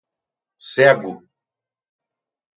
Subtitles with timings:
[0.69, 1.11] cego